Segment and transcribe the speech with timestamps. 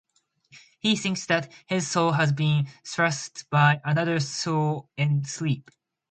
[0.79, 5.69] He thinks that his soul has been thrashed by another soul in sleep.